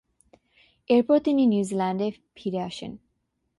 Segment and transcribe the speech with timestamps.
[0.89, 2.07] এরপর তিনি নিউজিল্যান্ডে
[2.35, 2.91] ফিরে আসেন।